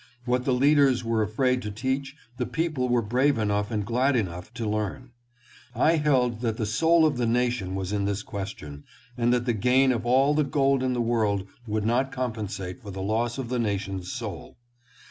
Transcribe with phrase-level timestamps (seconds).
[0.25, 4.51] What the leaders were afraid to teach, the people were brave enough and glad enough
[4.55, 5.11] to learn.
[5.75, 8.83] I held that the soul of the nation was in this question,
[9.15, 12.89] and that the gain of all the gold in the world would not compensate for
[12.89, 14.57] the loss of the nation's soul.